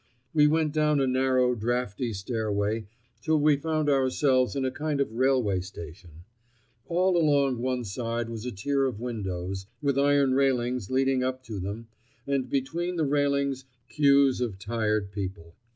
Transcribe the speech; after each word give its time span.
We 0.33 0.47
went 0.47 0.71
down 0.73 0.99
a 0.99 1.05
narrow, 1.05 1.53
draughty 1.53 2.11
stairway 2.13 2.87
till 3.21 3.39
we 3.39 3.55
found 3.55 3.87
ourselves 3.87 4.55
in 4.55 4.65
a 4.65 4.71
kind 4.71 4.99
of 4.99 5.11
railway 5.11 5.59
station. 5.61 6.23
All 6.87 7.15
along 7.17 7.59
one 7.59 7.83
side 7.85 8.27
was 8.27 8.43
a 8.43 8.51
tier 8.51 8.85
of 8.85 8.99
windows, 8.99 9.67
with 9.79 9.99
iron 9.99 10.33
railings 10.33 10.89
leading 10.89 11.23
up 11.23 11.43
to 11.43 11.59
them, 11.59 11.87
and 12.25 12.49
between 12.49 12.95
the 12.95 13.05
railings 13.05 13.65
queues 13.89 14.41
of 14.41 14.57
tired 14.57 15.11
people. 15.11 15.53